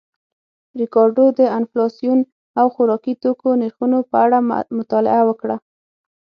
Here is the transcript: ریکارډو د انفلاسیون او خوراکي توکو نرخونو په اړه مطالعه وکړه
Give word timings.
ریکارډو 0.81 1.25
د 1.39 1.41
انفلاسیون 1.57 2.19
او 2.59 2.65
خوراکي 2.73 3.13
توکو 3.23 3.49
نرخونو 3.61 3.99
په 4.09 4.15
اړه 4.25 4.37
مطالعه 4.77 5.21
وکړه 5.29 5.55